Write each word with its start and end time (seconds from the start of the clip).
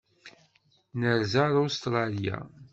Nerza 0.99 1.41
ar 1.45 1.53
Ustṛalya. 1.63 2.37